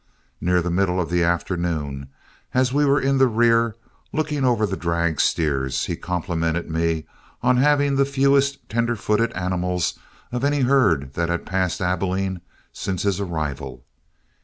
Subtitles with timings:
[0.41, 2.07] Near the middle of the afternoon,
[2.55, 3.75] as we were in the rear,
[4.11, 7.05] looking over the drag steers, he complimented me
[7.43, 9.99] on having the fewest tender footed animals
[10.31, 12.41] of any herd that had passed Abilene
[12.73, 13.85] since his arrival.